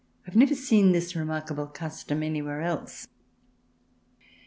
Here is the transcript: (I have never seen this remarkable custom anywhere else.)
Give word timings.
(I 0.25 0.29
have 0.31 0.35
never 0.35 0.55
seen 0.55 0.93
this 0.93 1.15
remarkable 1.15 1.67
custom 1.67 2.23
anywhere 2.23 2.63
else.) 2.63 3.07